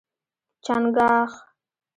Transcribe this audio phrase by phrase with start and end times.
[0.03, 0.03] 🦀
[0.65, 1.31] چنګاښ